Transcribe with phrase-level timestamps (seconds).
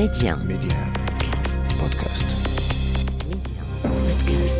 [0.00, 0.34] Média.
[0.34, 0.78] Média.
[1.78, 2.24] Podcast.
[3.28, 3.60] Média.
[3.82, 4.56] Podcast.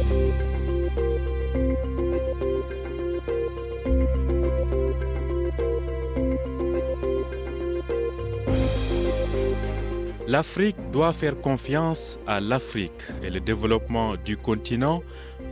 [10.29, 15.03] L'Afrique doit faire confiance à l'Afrique et le développement du continent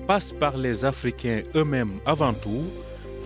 [0.07, 2.67] passe par les Africains eux-mêmes avant tout.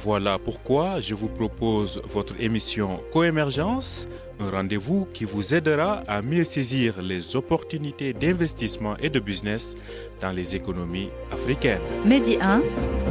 [0.04, 4.08] Voilà pourquoi je vous propose votre émission Coémergence,
[4.40, 9.76] un rendez-vous qui vous aidera à mieux saisir les opportunités d'investissement et de business
[10.20, 11.82] dans les économies africaines.
[12.04, 12.62] Medi 1,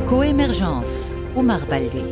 [0.05, 2.03] Coémergence, Oumar Baldé.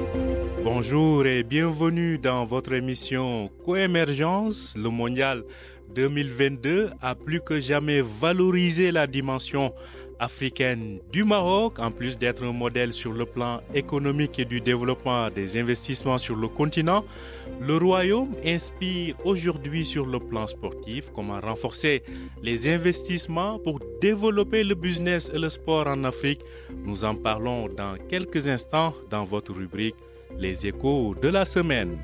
[0.72, 5.44] Bonjour et bienvenue dans votre émission Coémergence, le mondial
[5.96, 9.74] 2022 a plus que jamais valorisé la dimension
[10.20, 15.32] africaine du Maroc, en plus d'être un modèle sur le plan économique et du développement
[15.32, 17.04] des investissements sur le continent.
[17.60, 22.04] Le Royaume inspire aujourd'hui sur le plan sportif comment renforcer
[22.44, 26.42] les investissements pour développer le business et le sport en Afrique.
[26.86, 29.96] Nous en parlons dans quelques instants dans votre rubrique
[30.38, 31.98] Les échos de la semaine.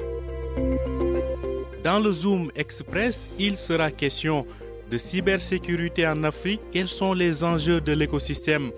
[1.84, 4.46] Dans le Zoom Express, il sera question
[4.90, 6.62] de cybersécurité en Afrique.
[6.72, 8.72] Quels sont les enjeux de l'écosystème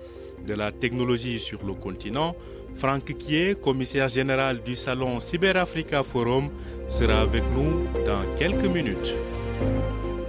[0.46, 2.36] de la technologie sur le continent?
[2.74, 6.50] Franck Kier, commissaire général du salon CyberAfrica Forum,
[6.88, 9.14] sera avec nous dans quelques minutes.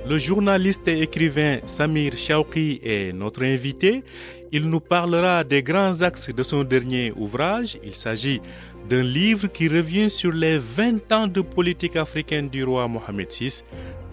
[0.07, 4.03] Le journaliste et écrivain Samir Chauki est notre invité.
[4.51, 7.77] Il nous parlera des grands axes de son dernier ouvrage.
[7.83, 8.41] Il s'agit
[8.87, 13.63] d'un livre qui revient sur les 20 ans de politique africaine du roi Mohamed VI.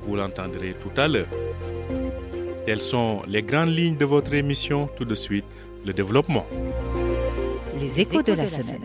[0.01, 1.29] Vous l'entendrez tout à l'heure.
[2.67, 4.89] Telles sont les grandes lignes de votre émission.
[4.97, 5.45] Tout de suite,
[5.85, 6.47] le développement.
[7.79, 8.83] Les échos de la semaine.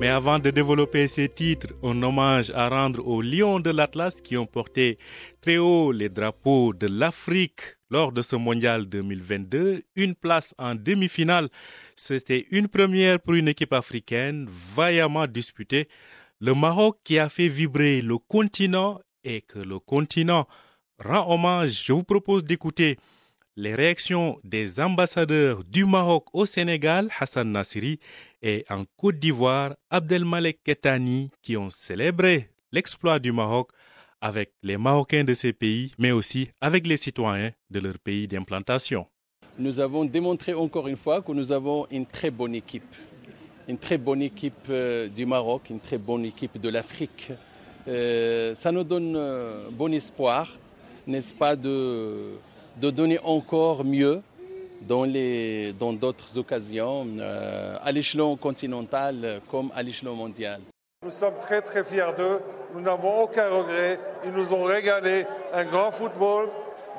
[0.00, 4.36] Mais avant de développer ces titres, un hommage à rendre aux lions de l'Atlas qui
[4.36, 4.96] ont porté
[5.40, 11.48] très haut les drapeaux de l'Afrique lors de ce mondial 2022, une place en demi-finale.
[11.96, 15.88] C'était une première pour une équipe africaine vaillamment disputée.
[16.40, 20.46] Le Maroc qui a fait vibrer le continent et que le continent
[20.98, 21.84] rend hommage.
[21.84, 22.96] Je vous propose d'écouter
[23.56, 27.98] les réactions des ambassadeurs du Maroc au Sénégal, Hassan Nassiri,
[28.40, 33.70] et en Côte d'Ivoire, Abdelmalek Ketani, qui ont célébré l'exploit du Maroc
[34.20, 39.06] avec les Marocains de ces pays, mais aussi avec les citoyens de leur pays d'implantation.
[39.58, 42.94] Nous avons démontré encore une fois que nous avons une très bonne équipe.
[43.66, 47.32] Une très bonne équipe euh, du Maroc, une très bonne équipe de l'Afrique.
[47.86, 50.56] Euh, ça nous donne euh, bon espoir,
[51.06, 52.34] n'est-ce pas, de,
[52.80, 54.22] donner encore mieux
[54.86, 57.04] dans les dans d'autres occasions
[57.82, 60.60] à l'échelon continental comme à l'échelon mondial.
[61.04, 62.40] Nous sommes très très fiers d'eux,
[62.74, 66.48] nous n'avons aucun regret, ils nous ont régalé, un grand football,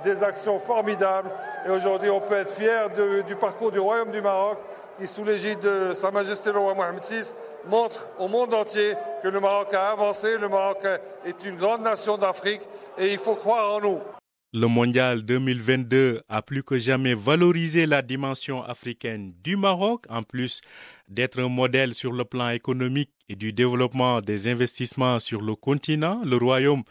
[0.06, 1.30] des actions formidables.
[1.68, 4.58] Et aujourd'hui on peut être fier de- du parcours du Royaume du Maroc
[4.98, 7.34] qui sous l'égide de Sa Majesté le roi Mohamed VI
[7.66, 10.80] montre au monde entier que le Maroc a avancé, le Maroc
[11.26, 12.62] est une grande nation d'Afrique
[12.98, 14.00] et il faut croire en nous.
[14.52, 20.62] Le mondial 2022 a plus que jamais valorisé la dimension africaine du Maroc, en plus
[21.08, 26.24] d'être un modèle sur le plan économique et du développement des investissements sur le continent.
[26.26, 26.82] Le Royaume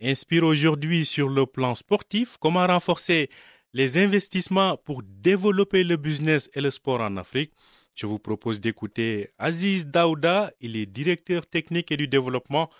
[0.00, 3.30] inspire aujourd'hui sur le plan sportif comment renforcer
[3.72, 7.50] les investissements pour développer le business et le sport en Afrique.
[7.96, 12.70] Je vous propose d'écouter Aziz Daouda, il est directeur technique et du développement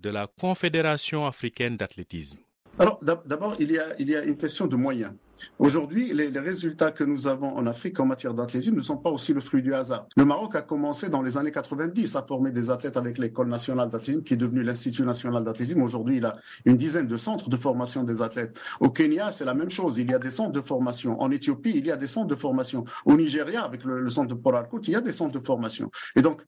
[0.00, 2.40] de la Confédération africaine d'athlétisme.
[2.78, 5.12] Alors, d'ab- d'abord, il y, a, une question de moyens.
[5.58, 9.32] Aujourd'hui, les, résultats que nous avons en Afrique en matière d'athlétisme ne sont pas aussi
[9.32, 10.06] le fruit du hasard.
[10.16, 13.88] Le Maroc a commencé dans les années 90 à former des athlètes avec l'École nationale
[13.88, 15.82] d'athlétisme, qui est devenue l'Institut national d'athlétisme.
[15.82, 18.58] Aujourd'hui, il a une dizaine de centres de formation des athlètes.
[18.80, 19.98] Au Kenya, c'est la même chose.
[19.98, 21.20] Il y a des centres de formation.
[21.20, 22.84] En Éthiopie, il y a des centres de formation.
[23.04, 25.90] Au Nigeria, avec le, centre de Port il y a des centres de formation.
[26.14, 26.42] Et donc,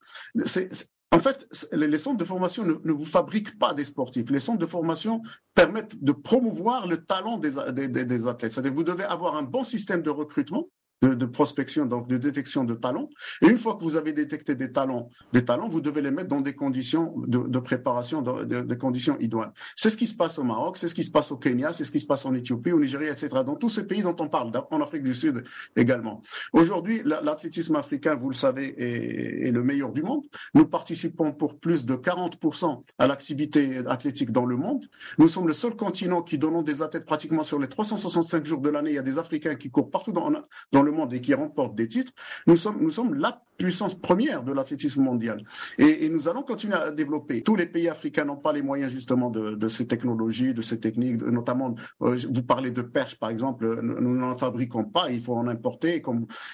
[0.45, 4.29] c'est- en fait, les centres de formation ne, vous fabriquent pas des sportifs.
[4.31, 5.23] Les centres de formation
[5.55, 7.53] permettent de promouvoir le talent des,
[7.89, 8.53] des- des athlètes.
[8.53, 10.69] C'est-à-dire que vous devez avoir un bon système de recrutement,
[11.03, 13.09] de, prospection, donc de détection de talents.
[13.42, 16.28] Et une fois que vous avez détecté des talents, des talents, vous devez les mettre
[16.28, 19.53] dans des conditions de, préparation, de, de- des conditions idoines.
[19.77, 21.84] C'est ce qui se passe au Maroc, c'est ce qui se passe au Kenya, c'est
[21.84, 23.28] ce qui se passe en Éthiopie, au Nigeria, etc.
[23.47, 25.45] Dans tous ces pays dont on parle, en Afrique du Sud
[25.77, 26.22] également.
[26.53, 30.24] Aujourd'hui, la- l'athlétisme africain, vous le savez, est, est le meilleur du monde.
[30.54, 34.84] Nous participons pour plus de 40% à l'activité athlétique dans le monde.
[35.18, 38.68] Nous sommes le seul continent qui donnons des athlètes pratiquement sur les 365 jours de
[38.71, 38.91] l'année.
[38.91, 40.30] Il y a des Africains qui courent partout dans,
[40.72, 42.13] dans le monde et qui remportent des titres,
[42.47, 45.45] nous sommes, nous sommes la puissance première de l'athlétisme mondial.
[45.79, 47.43] Et, nous allons continuer à développer.
[47.43, 51.21] Tous les pays africains n'ont pas les moyens justement de, ces technologies, de ces techniques,
[51.21, 55.49] notamment, euh, vous parlez de perche par exemple, nous n'en fabriquons pas, il faut en
[55.49, 56.03] importer,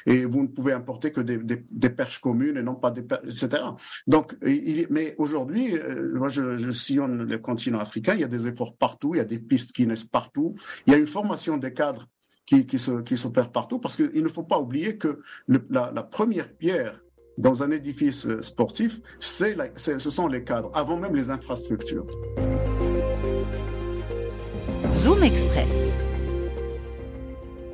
[0.07, 3.63] et vous ne pouvez importer que des, perches communes et non pas des perches, etc.
[4.07, 8.49] Donc, mais aujourd'hui, euh, moi je, je sillonne le continent africain, il y a des
[8.49, 10.55] efforts partout, il y a des pistes qui naissent partout,
[10.87, 12.09] il y a une formation des cadres
[12.47, 15.93] qui, qui, se, qui s'opère partout, parce qu'il ne faut pas oublier que le, la,
[15.95, 17.01] la, première pierre
[17.39, 22.07] dans un édifice sportif, c'est la, c'est, ce sont les cadres, avant même les infrastructures.
[24.93, 25.95] Zoom Express.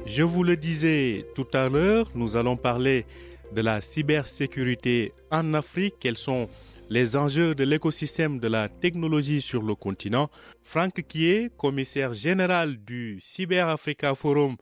[0.06, 3.06] Je vous le disais tout à l'heure, nous allons parler
[3.52, 5.96] de la cybersécurité en Afrique.
[6.00, 6.49] Quels sont
[6.90, 10.28] les enjeux de l'écosystème de la technologie sur le continent.
[10.64, 14.56] Franck Kié, commissaire général du Cyber Africa Forum,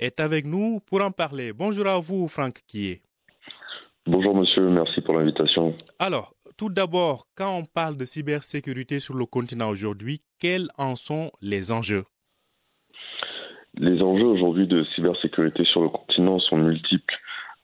[0.00, 1.52] est avec nous pour en parler.
[1.52, 3.02] Bonjour à vous, Franck Kié.
[4.06, 5.74] Bonjour monsieur, merci pour l'invitation.
[5.98, 11.30] Alors, tout d'abord, quand on parle de cybersécurité sur le continent aujourd'hui, quels en sont
[11.42, 12.04] les enjeux?
[13.76, 17.14] Les enjeux aujourd'hui de cybersécurité sur le continent sont multiples.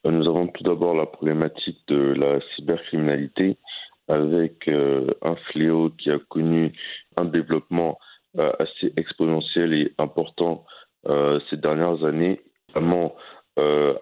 [0.05, 3.59] Nous avons tout d'abord la problématique de la cybercriminalité
[4.11, 6.73] avec euh, un fléau qui a connu
[7.17, 7.99] un développement
[8.39, 10.65] euh, assez exponentiel et important
[11.07, 13.15] euh, ces dernières années, notamment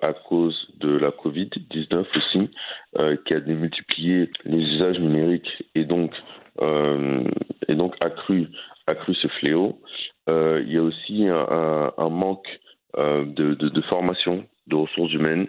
[0.02, 2.50] à cause de la Covid-19 aussi,
[3.26, 6.14] qui a démultiplié les usages numériques et donc,
[8.00, 8.46] accru,
[8.86, 9.80] ce fléau.
[10.28, 12.60] il y a aussi un, manque
[12.96, 15.48] de formation de ressources humaines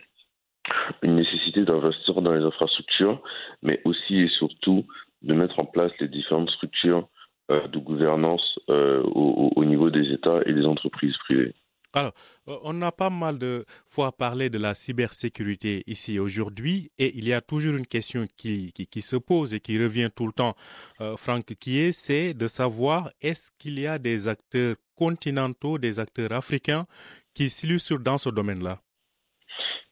[1.01, 3.21] une nécessité d'investir dans les infrastructures,
[3.61, 4.85] mais aussi et surtout
[5.21, 7.07] de mettre en place les différentes structures
[7.51, 11.53] euh, de gouvernance euh, au, au, niveau des États et des entreprises privées.
[11.93, 12.11] Alors,
[12.45, 17.33] on a pas mal de fois parlé de la cybersécurité ici aujourd'hui et il y
[17.33, 18.71] a toujours une question qui,
[19.01, 20.53] se pose et qui revient tout le temps,
[21.01, 25.99] euh, Franck, qui est, c'est de savoir est-ce qu'il y a des acteurs continentaux, des
[25.99, 26.85] acteurs africains
[27.33, 28.79] qui s'illustrent dans ce domaine-là?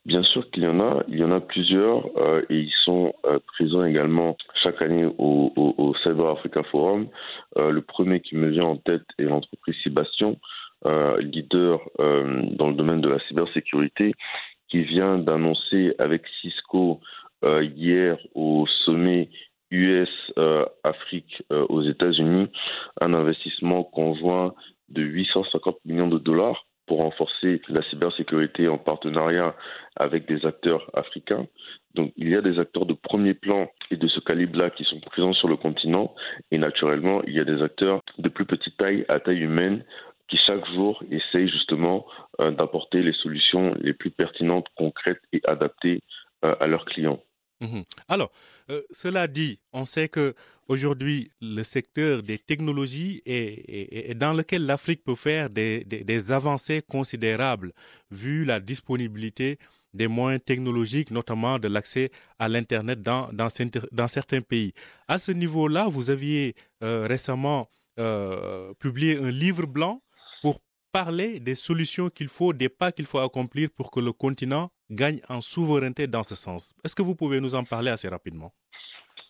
[0.08, 3.14] Bien sûr qu'il y en a, il y en a plusieurs euh, et ils sont
[3.26, 7.10] euh, présents également chaque année au, Cyber Africa Forum.
[7.58, 10.36] Euh, le premier qui me vient en tête est l'entreprise Sébastien,
[11.20, 14.14] leader dans le domaine de la cybersécurité,
[14.70, 17.02] qui vient d'annoncer avec Cisco
[17.44, 19.30] hier au sommet
[19.72, 20.32] US
[20.84, 22.48] Afrique aux États-Unis
[23.02, 24.54] un investissement conjoint
[24.90, 29.56] de 850 millions de dollars pour renforcer la cybersécurité en partenariat
[29.96, 31.46] avec des acteurs africains.
[31.94, 35.00] Donc il y a des acteurs de premier plan et de ce calibre-là qui sont
[35.00, 36.16] présents sur le continent
[36.52, 39.84] et naturellement il y a des acteurs de plus petite taille à taille humaine
[40.28, 42.06] qui chaque jour essayent justement
[42.42, 46.02] euh, d'apporter les solutions les plus pertinentes, concrètes et adaptées
[46.46, 47.20] euh, à leurs clients.
[47.60, 47.82] Mmh.
[48.08, 48.32] Alors,
[48.70, 50.36] euh, cela dit, on sait que
[50.68, 57.74] aujourd'hui le secteur des technologies est, dans lequel l'Afrique peut faire des, avancées considérables
[58.12, 59.58] vu la disponibilité
[59.94, 63.50] des moyens technologiques, notamment de l'accès à l'Internet dans,
[64.08, 64.74] certains pays.
[65.08, 70.04] À ce niveau-là, vous aviez euh, récemment euh, publié un livre blanc
[70.44, 70.60] pour
[70.92, 75.20] parler des solutions qu'il faut, des pas qu'il faut accomplir pour que le continent gagne
[75.30, 76.74] en souveraineté dans ce sens.
[76.84, 78.52] Est-ce que vous pouvez nous en parler assez rapidement?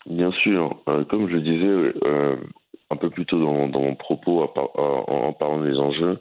[0.05, 0.81] Bien sûr.
[0.87, 2.37] Euh, comme je disais euh,
[2.89, 6.19] un peu plus tôt dans, mon propos en parlant des enjeux,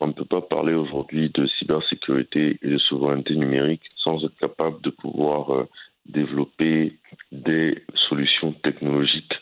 [0.00, 4.80] on ne peut pas parler aujourd'hui de cybersécurité et de souveraineté numérique sans être capable
[4.82, 5.68] de pouvoir euh,
[6.06, 6.98] développer
[7.32, 9.34] des solutions technologiques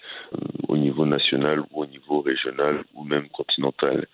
[0.69, 4.07] au niveau national ou au niveau régional ou même continental.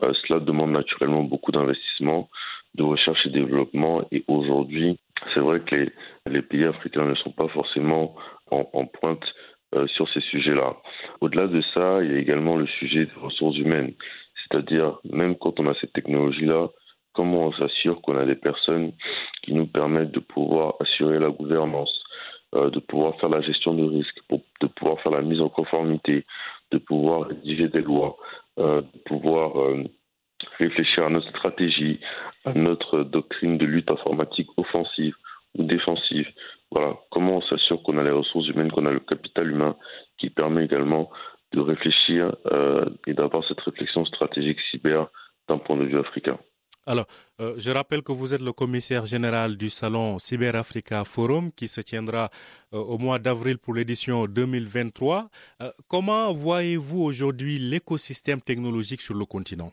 [0.00, 2.30] Cela demande naturellement beaucoup d'investissement,
[2.78, 4.98] de recherche et développement et aujourd'hui,
[5.34, 5.90] c'est vrai que
[6.26, 8.14] les, pays africains ne sont pas forcément
[8.50, 9.24] en, pointe
[9.74, 10.76] euh, sur ces sujets-là.
[11.20, 13.92] Au-delà de ça, il y a également le sujet des ressources humaines,
[14.40, 16.68] c'est-à-dire même quand on a cette technologie-là,
[17.14, 18.92] comment on s'assure qu'on a des personnes
[19.42, 21.92] qui nous permettent de pouvoir assurer la gouvernance,
[22.54, 24.18] euh, de pouvoir faire la gestion de risque,
[24.60, 26.24] de pouvoir faire la mise en conformité,
[26.70, 28.16] de pouvoir rédiger des lois,
[28.58, 29.56] euh, de pouvoir
[30.58, 32.00] réfléchir à notre stratégie,
[32.44, 35.14] à notre doctrine de lutte informatique offensive
[35.56, 36.28] ou défensive.
[36.70, 39.76] Voilà, comment on s'assure qu'on a les ressources humaines, qu'on a le capital humain
[40.18, 41.10] qui permet également
[41.52, 45.08] de réfléchir euh, et d'avoir cette réflexion stratégique cyber
[45.48, 46.38] d'un point de vue africain.
[46.88, 47.06] Alors,
[47.40, 51.68] euh, je rappelle que vous êtes le commissaire général du salon Cyber Africa Forum qui
[51.68, 52.30] se tiendra
[52.72, 55.28] euh, au mois d'avril pour l'édition 2023.
[55.60, 59.70] Euh, comment voyez-vous aujourd'hui l'écosystème technologique sur le continent?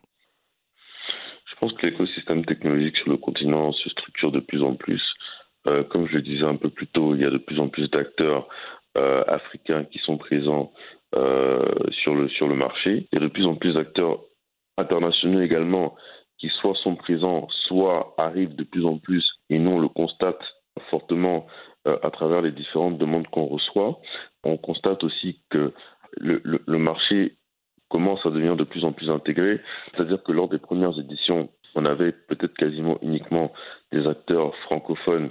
[1.59, 5.01] Pense que l'écosystème technologique sur le continent se structure de plus en plus.
[5.67, 7.69] Euh, comme je le disais un peu plus tôt, il y a de plus en
[7.69, 8.47] plus d'acteurs
[8.97, 10.71] euh, africains qui sont présents
[11.15, 13.07] euh, sur, le, marché.
[13.11, 14.21] Il y a de plus en plus d'acteurs
[14.77, 15.95] internationaux également
[16.37, 20.41] qui soit sont présents, soit arrivent de plus en plus, et nous on le constate
[20.89, 21.47] fortement
[21.85, 24.01] à travers les différentes demandes qu'on reçoit.
[24.43, 25.71] On constate aussi que
[26.17, 27.37] le marché
[27.95, 29.61] commence à devenir de plus en plus intégré.
[29.91, 33.53] C'est-à-dire que lors des premières éditions, on avait peut-être quasiment uniquement
[33.93, 35.29] des acteurs francophones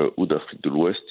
[0.00, 1.04] euh, ou d'Afrique de l'Ouest.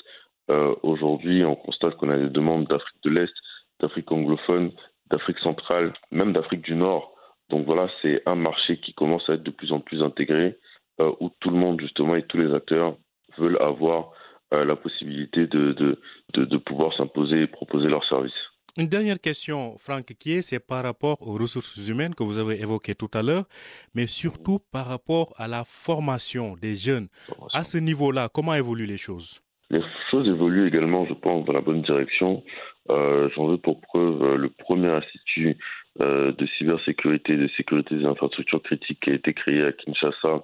[0.50, 3.34] Euh, Aujourd'hui, on constate qu'on a des demandes d'Afrique de l'Est,
[3.80, 4.72] d'Afrique anglophone,
[5.12, 7.14] d'Afrique centrale, même d'Afrique du Nord.
[7.50, 10.58] Donc voilà, c'est un marché qui commence à être de plus en plus intégré,
[11.02, 12.96] euh, où tout le monde justement et tous les acteurs
[13.38, 14.10] veulent avoir
[14.52, 18.55] la possibilité de pouvoir s'imposer et proposer leurs services.
[18.78, 22.94] Une dernière question, Franck Kier, c'est par rapport aux ressources humaines que vous avez évoquées
[22.94, 23.46] tout à l'heure,
[23.94, 27.08] mais surtout par rapport à la formation des jeunes.
[27.54, 29.42] À ce niveau-là, comment évoluent les choses?
[29.70, 29.80] Les
[30.12, 32.44] choses évoluent également, je pense, dans la bonne direction.
[32.90, 35.58] Euh, J'en veux pour preuve euh, le premier institut
[36.02, 40.44] euh, de cybersécurité et de sécurité des infrastructures critiques qui a été créé à Kinshasa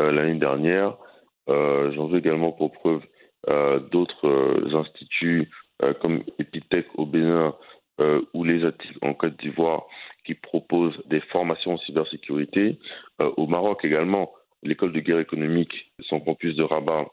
[0.00, 0.96] euh, l'année dernière.
[1.46, 3.02] J'en veux également pour preuve
[3.90, 5.50] d'autres instituts
[6.00, 7.54] comme Epitech au Bénin
[8.00, 9.84] euh, ou les ATIC en Côte d'Ivoire
[10.24, 12.78] qui proposent des formations en cybersécurité.
[13.20, 14.32] Euh, au Maroc également,
[14.62, 17.06] l'école de guerre économique, son campus de Rabat,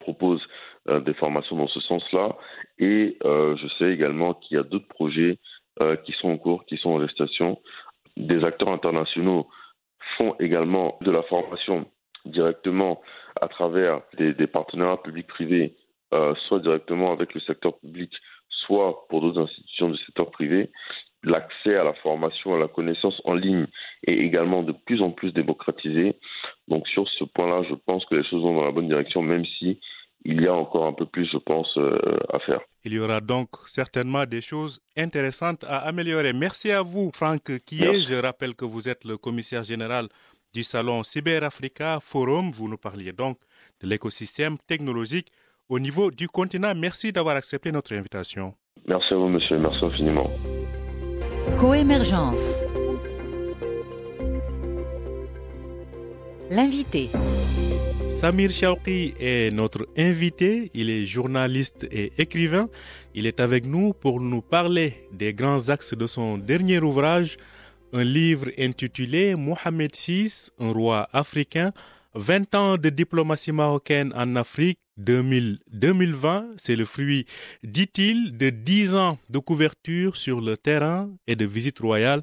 [0.00, 0.40] propose
[0.88, 2.36] euh, des formations dans ce sens-là.
[2.78, 5.38] Et euh, je sais également qu'il y a d'autres projets
[5.80, 7.60] euh, qui sont en cours, qui sont en gestation.
[8.16, 9.48] Des acteurs internationaux
[10.16, 11.86] font également de la formation
[12.24, 13.02] directement
[13.40, 15.74] à travers des, des partenariats publics-privés
[16.14, 18.12] euh, soit directement avec le secteur public,
[18.48, 20.70] soit pour d'autres institutions du secteur privé,
[21.22, 23.66] l'accès à la formation, à la connaissance en ligne
[24.06, 26.16] est également de plus en plus démocratisé.
[26.68, 29.44] Donc sur ce point-là, je pense que les choses vont dans la bonne direction, même
[29.58, 29.80] si
[30.24, 31.98] il y a encore un peu plus, je pense, euh,
[32.32, 32.60] à faire.
[32.84, 36.32] Il y aura donc certainement des choses intéressantes à améliorer.
[36.32, 38.00] Merci à vous, Franck Kié.
[38.02, 40.08] Je rappelle que vous êtes le commissaire général
[40.52, 42.50] du salon Cyber Africa Forum.
[42.50, 43.38] Vous nous parliez donc
[43.80, 45.30] de l'écosystème technologique
[45.68, 46.74] au niveau du continent.
[46.74, 48.54] Merci d'avoir accepté notre invitation.
[48.86, 49.58] Merci à vous, monsieur.
[49.58, 50.30] Merci infiniment.
[51.58, 52.64] Coémergence.
[56.50, 57.10] L'invité.
[58.10, 60.70] Samir Chauki est notre invité.
[60.74, 62.68] Il est journaliste et écrivain.
[63.14, 67.36] Il est avec nous pour nous parler des grands axes de son dernier ouvrage,
[67.92, 71.72] un livre intitulé Mohamed VI, un roi africain,
[72.16, 77.26] 20 ans de diplomatie marocaine en Afrique 2000-2020, c'est le fruit,
[77.62, 82.22] dit-il, de 10 ans de couverture sur le terrain et de visite royale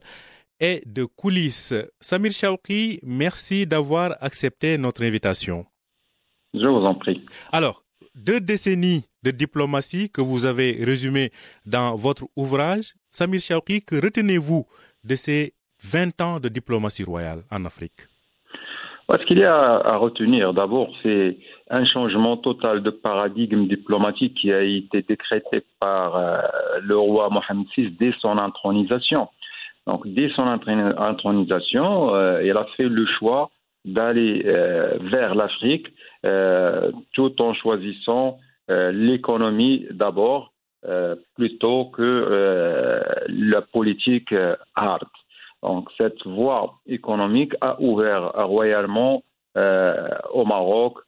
[0.60, 1.76] et de coulisses.
[2.02, 5.66] Samir Chauki, merci d'avoir accepté notre invitation.
[6.56, 7.24] Je vous en prie.
[7.52, 7.84] Alors,
[8.16, 11.32] deux décennies de diplomatie que vous avez résumées
[11.66, 12.96] dans votre ouvrage.
[13.12, 14.66] Samir Chauki, que retenez-vous
[15.04, 18.08] de ces 20 ans de diplomatie royale en Afrique?
[19.12, 21.38] Ce qu'il y a à retenir, d'abord, c'est
[21.70, 26.38] un changement total de paradigme diplomatique qui a été décrété par euh,
[26.82, 29.28] le roi Mohamed VI dès son intronisation.
[29.86, 33.50] Donc, dès son intronisation, euh, il a fait le choix
[33.84, 35.88] d'aller euh, vers l'Afrique
[37.12, 38.38] tout en choisissant
[38.70, 40.54] l'économie d'abord
[41.36, 44.34] plutôt que la politique
[44.74, 45.10] hard.
[45.64, 49.24] Donc, cette voie économique a ouvert royalement
[49.56, 51.00] au Maroc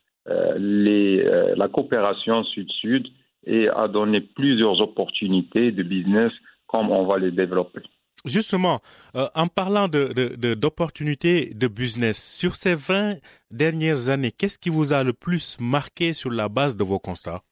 [0.58, 1.24] les,
[1.56, 3.08] la coopération sud-sud
[3.46, 6.32] et a donné plusieurs opportunités de business
[6.68, 7.82] comme on va les développer.
[8.26, 8.80] Justement,
[9.16, 13.18] euh, en parlant d'opportunités de, de, de, business, sur ces 20
[13.52, 17.44] dernières années, qu'est-ce qui vous a le plus marqué sur la base de vos constats?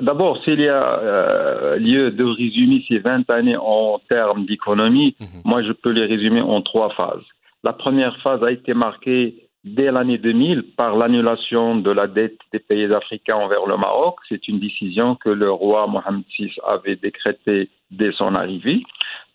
[0.00, 5.24] D'abord, s'il y a euh, lieu de résumer ces 20 années en termes d'économie, mm
[5.24, 5.42] -hmm.
[5.44, 7.26] moi je peux les résumer en trois phases.
[7.68, 9.22] La première phase a été marquée
[9.64, 14.14] dès l'année 2000 par l'annulation de la dette des pays africains envers le Maroc.
[14.28, 17.62] C'est une décision que le roi Mohamed VI avait décrétée
[17.98, 18.80] dès son arrivée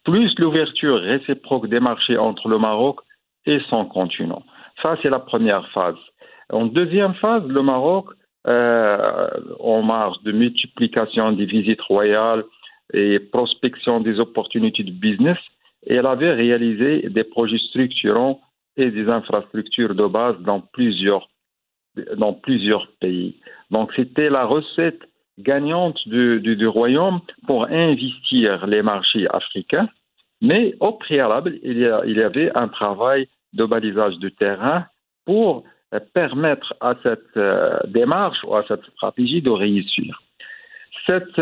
[0.03, 2.99] plus l'ouverture réciproque des marchés entre le Maroc
[3.45, 4.43] et son continent.
[4.81, 6.01] Ça, c'est la première phase.
[6.51, 8.07] En deuxième phase, le Maroc,
[8.47, 9.29] euh,
[9.59, 12.43] en marge de multiplication des visites royales
[12.93, 15.37] et prospection des opportunités de business,
[15.85, 18.41] elle avait réalisé des projets structurants
[18.77, 21.29] et des infrastructures de base dans plusieurs,
[22.17, 23.35] dans plusieurs pays.
[23.69, 25.01] Donc, c'était la recette
[25.39, 29.89] gagnante du, du, du, royaume pour investir les marchés africains,
[30.41, 34.85] mais au préalable, il y, a, il y avait un travail de balisage de terrain
[35.25, 35.63] pour
[35.99, 37.37] permettre à cette
[37.87, 40.21] démarche ou à cette stratégie de réussir.
[41.07, 41.39] Cette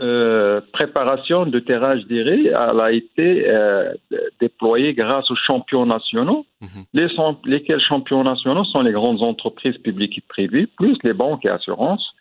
[0.00, 3.92] euh, préparation de terrain, je dirais, elle a été euh,
[4.40, 6.46] déployée grâce aux champions nationaux.
[6.62, 6.84] Mhm.
[6.94, 7.08] Les,
[7.44, 12.14] lesquels champions nationaux sont les grandes entreprises publiques et privées, plus les banques et assurances.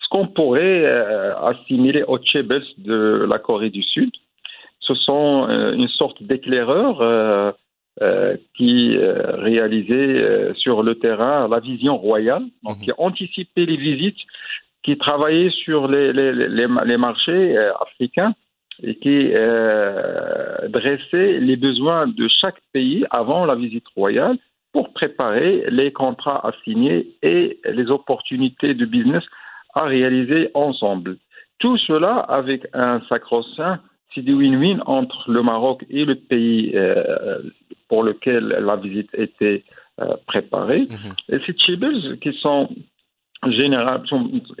[0.00, 4.10] Ce qu'on pourrait euh, assimiler aux Chebels de la Corée du Sud.
[4.80, 7.54] Ce sont une sorte d'éclaireurs
[8.54, 12.84] qui réalisaient sur le terrain la vision royale, donc mhm.
[12.84, 14.18] qui anticipaient les visites
[14.84, 18.34] qui travaillait sur les, les, les, marchés euh, africains
[18.82, 24.36] et qui euh, dressait les besoins de chaque pays avant la visite royale
[24.72, 29.24] pour préparer les contrats à signer et les opportunités de business
[29.74, 31.16] à réaliser ensemble.
[31.60, 33.80] Tout cela avec un sacro-saint,
[34.14, 37.38] c'est du win-win entre le Maroc et le pays euh,
[37.94, 39.62] pour lequel la visite était
[40.00, 40.86] euh, préparée.
[40.86, 41.14] Mm-hmm.
[41.28, 42.68] Et ces Chibbles qui sont
[43.46, 44.02] général,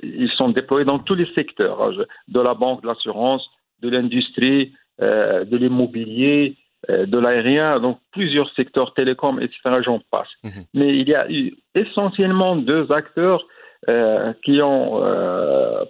[0.04, 3.44] ils sont déployés dans tous les secteurs, hein, de la banque, de l'assurance,
[3.82, 4.72] de l'industrie,
[5.02, 6.54] euh, de l'immobilier,
[6.90, 10.32] euh, de l'aérien, donc plusieurs secteurs, télécom, etc., j'en passe.
[10.44, 10.64] Mhm.
[10.74, 13.44] Mais il y a eu essentiellement deux acteurs
[13.88, 15.02] euh, qui ont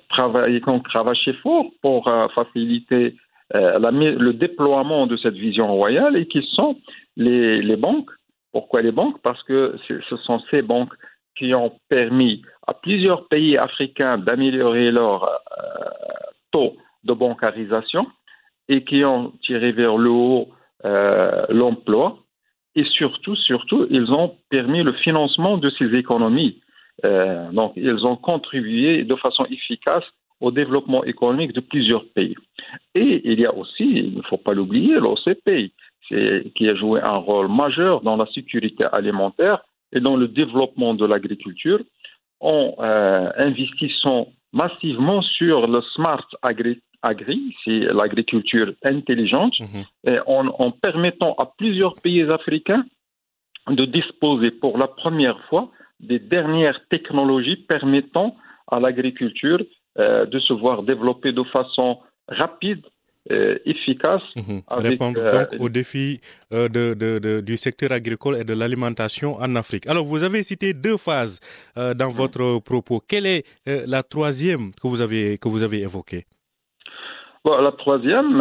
[0.09, 3.17] travaillé, qui ont travaillé fort pour faciliter
[3.53, 6.77] le déploiement de cette vision royale et qui sont
[7.17, 8.11] les, banques.
[8.53, 9.21] Pourquoi les banques?
[9.23, 10.95] Parce que ce sont ces banques
[11.37, 15.29] qui ont permis à plusieurs pays africains d'améliorer leur euh,
[16.53, 18.07] taux de bancarisation
[18.69, 20.49] et qui ont tiré vers le haut
[20.85, 22.19] euh, l'emploi.
[22.77, 26.61] Et surtout, surtout, ils ont permis le financement de ces économies.
[27.07, 30.05] Euh, donc, ils ont contribué de façon efficace
[30.41, 32.37] au développement économique de plusieurs pays.
[32.95, 35.73] Et il y a aussi, il ne faut pas l'oublier, l'OCP,
[36.09, 41.07] qui a joué un rôle majeur dans la sécurité alimentaire et dans le développement de
[41.07, 41.81] l'agriculture
[42.41, 46.81] en euh, investissant massivement sur le smart agri,
[47.65, 49.85] c'est l'agriculture intelligente, mhm.
[50.07, 52.85] et en, permettant à plusieurs pays africains
[53.69, 55.71] de disposer pour la première fois
[56.01, 58.37] des dernières technologies permettant
[58.71, 59.61] à l'agriculture
[59.99, 62.83] euh, de se voir développer de façon rapide
[63.31, 64.23] euh, efficace.
[64.35, 64.63] Mhm.
[64.71, 69.87] Répondre euh, donc aux défis de, de, du secteur agricole et de l'alimentation en Afrique.
[69.87, 71.39] Alors, vous avez cité deux phases
[71.77, 73.01] dans votre propos.
[73.07, 76.27] Quelle est la troisième que vous avez, que vous avez évoquée?
[77.45, 78.39] Bon, la troisième,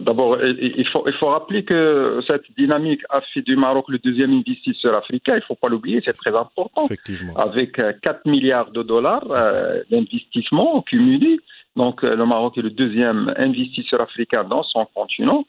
[0.00, 4.32] d'abord, il faut, il faut rappeler que cette dynamique a fait du Maroc le deuxième
[4.32, 5.34] investisseur africain.
[5.34, 6.86] Il ne faut pas l'oublier, c'est très important.
[6.86, 7.34] Effectivement.
[7.36, 9.24] Avec 4 milliards de dollars
[9.88, 11.38] d'investissement cumulés.
[11.76, 15.44] Donc, euh, le Maroc est le deuxième investisseur africain dans son continent.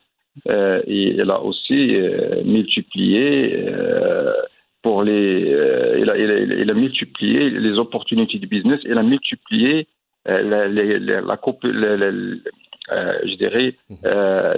[0.51, 4.33] Euh, et il a aussi euh, multiplié euh,
[4.81, 8.79] pour les, euh, il a, il, a, il, a, multiplié les opportunités de business.
[8.85, 9.87] Il a multiplié
[10.25, 11.39] la, la, la, la
[13.25, 13.97] je dirais mhm.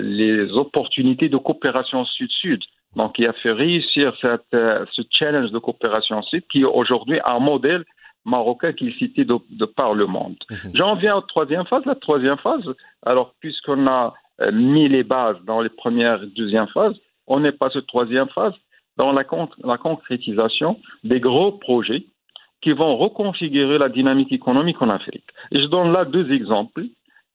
[0.01, 2.63] les opportunités de coopération sud-sud.
[2.95, 7.39] Donc, il a fait réussir cette, ce challenge de coopération sud qui est aujourd'hui un
[7.39, 7.84] modèle
[8.25, 10.36] marocain qui est cité de, par le monde.
[10.49, 10.71] Mhm.
[10.73, 11.86] J'en viens à la troisième phase.
[11.86, 12.67] La troisième phase,
[13.06, 16.95] alors puisqu'on a euh, mis les bases dans les premières et deuxième phases,
[17.28, 18.54] on est passé à la troisième phase
[18.97, 19.23] dans la,
[19.63, 22.06] la concrétisation des gros projets
[22.62, 25.26] qui vont reconfigurer la dynamique économique en Afrique.
[25.52, 26.86] Et je donne là deux exemples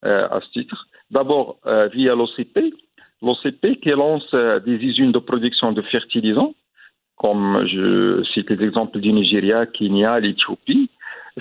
[0.04, 0.86] euh, à ce titre.
[1.10, 2.74] D'abord, euh, via l'OCP,
[3.22, 6.54] l'OCP qui lance des usines de production de fertilisants
[7.20, 10.88] comme je cite les exemples du Nigeria, Kenya, l'Éthiopie.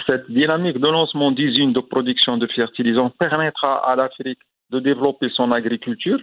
[0.05, 4.39] Cette dynamique de lancement d'usines de production de fertilisants permettra à l'Afrique
[4.71, 6.19] de développer son agriculture,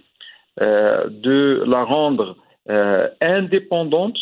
[0.63, 2.37] euh, de la rendre
[2.69, 4.17] euh, indépendante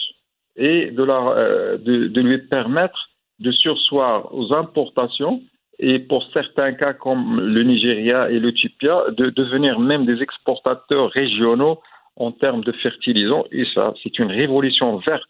[0.56, 5.42] et de, la, euh, de, lui permettre de sursoir aux importations
[5.80, 11.82] et pour certains cas comme le Nigeria et l'Éthiopie, de devenir même des exportateurs régionaux
[12.16, 13.44] en termes de fertilisants.
[13.52, 15.30] Et ça, c'est une révolution verte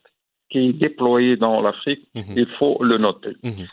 [0.51, 2.07] qui est déployée dans l'Afrique.
[2.13, 2.33] Mhm.
[2.37, 3.35] Il faut le noter.
[3.43, 3.65] Mhm.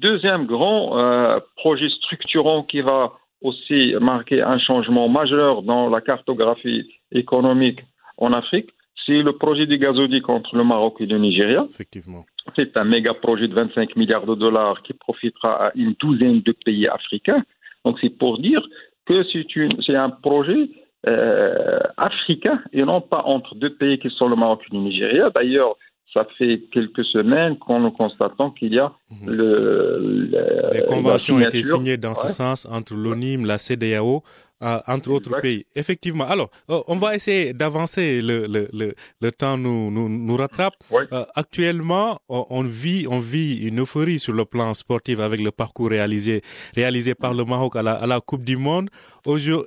[0.00, 6.88] deuxième grand euh, projet structurant qui va aussi marquer un changement majeur dans la cartographie
[7.12, 7.80] économique
[8.18, 8.70] en Afrique,
[9.04, 11.66] c'est le projet du gazoduc entre le Maroc et le Nigeria.
[11.70, 12.24] Effectivement.
[12.54, 16.52] C'est un méga projet de 25 milliards de dollars qui profitera à une douzaine de
[16.52, 17.44] pays africains.
[17.84, 18.66] Donc c'est pour dire
[19.06, 19.22] que
[19.84, 20.70] c'est un projet
[21.06, 25.30] euh, africain et non pas entre deux pays qui sont le Maroc et le Nigeria.
[25.30, 25.76] D'ailleurs,
[26.12, 29.30] ça fait quelques semaines qu'on nous constatons qu'il y a mhm.
[29.30, 30.30] le,
[30.72, 34.22] Les conventions ont été signées dans ce sens entre l'ONIM, la CDAO,
[34.60, 35.66] entre autres pays.
[35.74, 36.26] Effectivement.
[36.26, 38.22] Alors, euh, on va essayer d'avancer.
[38.22, 40.74] Le, le, le, le, temps nous, nous, nous rattrape.
[40.92, 45.90] Euh, actuellement, on vit, on vit une euphorie sur le plan sportif avec le parcours
[45.90, 46.42] réalisé,
[46.74, 48.88] réalisé par le Maroc à la, à la Coupe du Monde.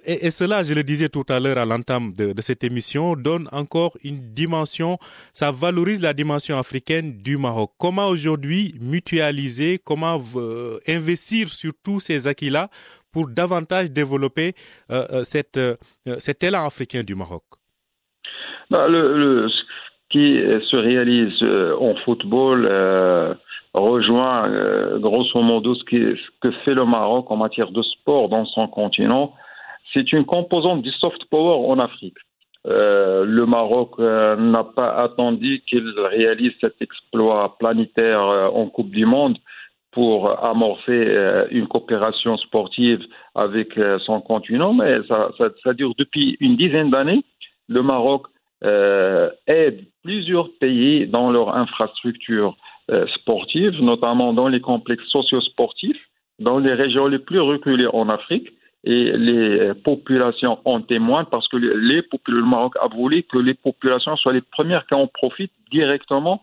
[0.05, 3.15] Et, et, cela, je le disais tout à l'heure à l'entame de, de, cette émission,
[3.17, 4.97] donne encore une dimension,
[5.33, 7.71] ça valorise la dimension africaine du Maroc.
[7.77, 12.69] Comment aujourd'hui mutualiser, comment euh, investir sur tous ces acquis-là
[13.11, 14.53] pour davantage développer
[14.91, 15.23] euh, euh,
[15.57, 17.43] euh, cet élan africain du Maroc
[18.69, 19.63] bah, Ce
[20.09, 21.43] qui se réalise
[21.79, 22.67] en football
[23.73, 24.49] rejoint
[24.99, 29.33] grosso modo ce, ce, que fait le Maroc en matière de sport dans son continent.
[29.93, 32.17] C'est une composante du soft power en Afrique.
[32.65, 39.37] le Maroc n'a pas attendu qu'il réalise cet exploit planétaire en Coupe du Monde
[39.91, 43.01] pour amorcer euh, une coopération sportive
[43.35, 47.23] avec euh, son continent, mais ça, dure depuis une dizaine d'années.
[47.67, 48.27] Le Maroc
[48.63, 52.55] euh, aide plusieurs pays dans leur infrastructure
[52.91, 56.01] euh, sportive, notamment dans les complexes socio-sportifs,
[56.39, 58.49] dans les régions les plus reculées en Afrique.
[58.85, 64.31] Et les populations en témoignent parce que le Maroc a voulu que les populations soient
[64.31, 66.41] les premières qui en profitent directement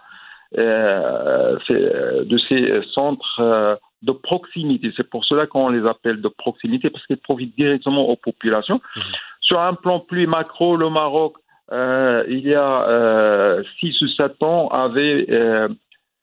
[0.54, 4.92] de ces centres euh, de proximité.
[4.96, 8.80] C'est pour cela qu'on les appelle de proximité, parce qu'ils profitent directement aux populations.
[8.96, 9.02] Mhm.
[9.40, 11.34] Sur un plan plus macro, le Maroc,
[11.72, 15.26] euh, il y a 6 ou 7 ans, avait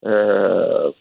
[0.05, 0.91] euh,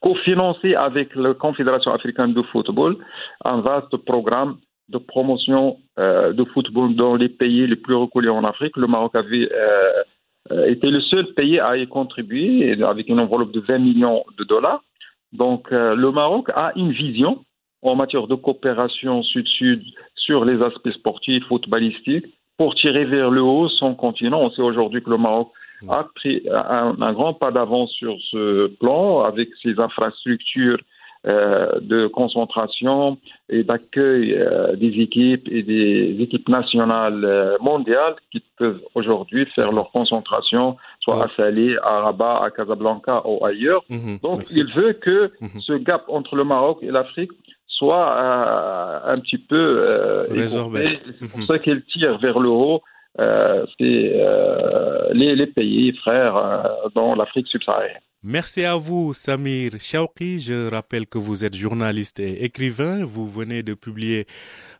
[0.00, 2.96] cofinancé avec la Confédération africaine de football
[3.44, 4.56] un vaste programme
[4.88, 8.76] de promotion de football dans les pays les plus reculés en Afrique.
[8.76, 10.02] Le Maroc avait euh,
[10.66, 14.82] était le seul pays à y contribuer avec une enveloppe de 20 millions de dollars.
[15.32, 17.44] Donc euh, le Maroc a une vision
[17.82, 19.82] en matière de coopération sud-sud
[20.14, 22.26] sur les aspects sportifs, footballistiques,
[22.58, 24.40] pour tirer vers le haut son continent.
[24.40, 25.50] On sait aujourd'hui que le Maroc
[25.88, 33.18] a pris un, grand pas d'avance sur ce plan avec ses infrastructures euh, de concentration
[33.50, 39.70] et d'accueil euh, des équipes et des équipes nationales euh, mondiales qui peuvent aujourd'hui faire
[39.70, 43.82] leur concentration soit à Salé, à Rabat, à Casablanca ou ailleurs.
[43.90, 45.60] Mhm, Donc il veut que mhm.
[45.60, 47.32] ce gap entre le Maroc et l'Afrique
[47.66, 48.18] soit
[49.06, 51.00] un petit peu résorbé.
[51.18, 51.46] C'est pour mhm.
[51.46, 52.82] ça qu'il tire vers le haut
[53.18, 58.00] euh, c'est les, les, pays frères dans l'Afrique subsaharienne.
[58.22, 60.40] Merci à vous, Samir Chauki.
[60.40, 63.02] Je rappelle que vous êtes journaliste et écrivain.
[63.02, 64.26] Vous venez de publier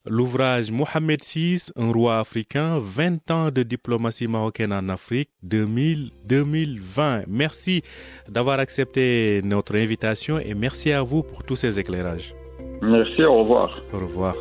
[0.05, 7.25] l'ouvrage Mohamed VI, un roi africain, 20 ans de diplomatie marocaine en Afrique, 2000-2020.
[7.29, 7.83] Merci
[8.29, 12.35] d'avoir accepté notre invitation et merci à vous pour tous ces éclairages.
[12.83, 13.71] Merci, au revoir.
[13.95, 14.35] Au revoir.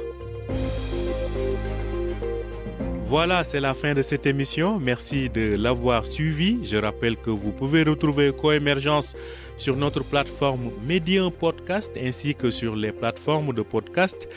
[3.10, 4.78] Voilà, c'est la fin de cette émission.
[4.80, 6.60] Merci de l'avoir suivi.
[6.64, 9.16] Je rappelle que vous pouvez retrouver Coémergence
[9.58, 14.30] sur notre plateforme Medium Podcast ainsi que sur les plateformes de podcast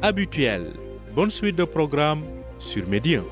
[0.00, 0.74] habituelles.
[1.12, 2.22] Bonne suite de programme
[2.60, 3.24] sur Medium.